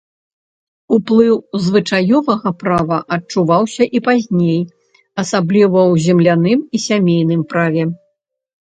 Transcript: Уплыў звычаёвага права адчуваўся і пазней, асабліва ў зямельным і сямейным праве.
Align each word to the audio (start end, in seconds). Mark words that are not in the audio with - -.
Уплыў 0.95 1.35
звычаёвага 1.65 2.49
права 2.63 2.97
адчуваўся 3.19 3.83
і 3.99 4.03
пазней, 4.11 4.59
асабліва 5.27 5.81
ў 5.91 5.93
зямельным 6.09 6.59
і 6.79 6.87
сямейным 6.89 7.41
праве. 7.55 7.83